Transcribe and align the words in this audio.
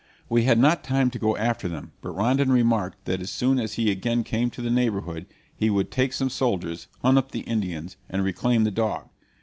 We 0.29 0.45
had 0.45 0.57
not 0.57 0.83
time 0.83 1.11
to 1.11 1.19
go 1.19 1.37
after 1.37 1.67
them; 1.67 1.91
but 2.01 2.15
Rondon 2.15 2.51
remarked 2.51 3.05
that 3.05 3.21
as 3.21 3.29
soon 3.29 3.59
as 3.59 3.73
he 3.75 3.91
again 3.91 4.23
came 4.23 4.49
to 4.49 4.61
the 4.63 4.71
neighborhood 4.71 5.27
he 5.55 5.69
would 5.69 5.91
take 5.91 6.11
some 6.13 6.31
soldiers, 6.31 6.87
hunt 7.03 7.19
up 7.19 7.31
the 7.31 7.41
Indians, 7.41 7.97
and 8.09 8.23
reclaim 8.23 8.63
the 8.63 8.71
dog. 8.71 9.09